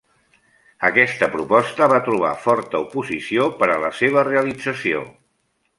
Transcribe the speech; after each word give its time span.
Aquesta 0.87 1.29
proposta 1.35 1.89
va 1.93 2.01
trobar 2.09 2.33
forta 2.47 2.81
oposició 2.89 3.47
per 3.61 3.73
a 3.77 3.79
la 3.87 3.95
seva 4.03 4.27
realització. 4.33 5.07